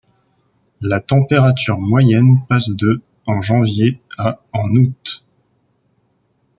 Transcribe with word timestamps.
La 0.81 0.99
température 0.99 1.77
moyenne 1.77 2.39
passe 2.49 2.71
de 2.71 3.03
en 3.27 3.39
janvier 3.39 3.99
à 4.17 4.39
en 4.51 4.67
août. 4.71 5.23